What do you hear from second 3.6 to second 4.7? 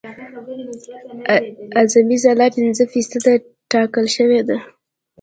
ټاکل شوې ده